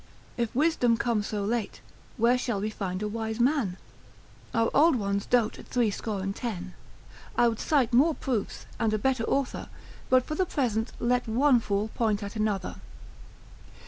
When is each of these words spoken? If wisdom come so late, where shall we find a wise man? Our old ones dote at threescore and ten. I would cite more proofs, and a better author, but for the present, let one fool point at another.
If 0.35 0.55
wisdom 0.55 0.97
come 0.97 1.21
so 1.21 1.45
late, 1.45 1.79
where 2.17 2.35
shall 2.35 2.59
we 2.59 2.71
find 2.71 3.03
a 3.03 3.07
wise 3.07 3.39
man? 3.39 3.77
Our 4.51 4.71
old 4.73 4.95
ones 4.95 5.27
dote 5.27 5.59
at 5.59 5.67
threescore 5.67 6.21
and 6.23 6.35
ten. 6.35 6.73
I 7.37 7.47
would 7.47 7.59
cite 7.59 7.93
more 7.93 8.15
proofs, 8.15 8.65
and 8.79 8.95
a 8.95 8.97
better 8.97 9.23
author, 9.25 9.69
but 10.09 10.25
for 10.25 10.33
the 10.33 10.47
present, 10.47 10.91
let 10.99 11.27
one 11.27 11.59
fool 11.59 11.89
point 11.89 12.23
at 12.23 12.35
another. 12.35 12.77